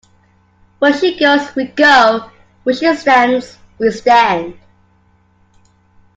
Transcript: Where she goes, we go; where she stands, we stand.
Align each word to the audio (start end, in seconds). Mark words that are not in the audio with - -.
Where 0.79 0.93
she 0.93 1.15
goes, 1.15 1.53
we 1.55 1.65
go; 1.65 2.31
where 2.63 2.73
she 2.73 2.91
stands, 2.95 3.59
we 3.77 3.91
stand. 3.91 4.57